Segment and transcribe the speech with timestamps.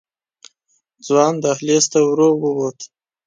[1.05, 2.79] ځوان دهلېز ته ورو ووت.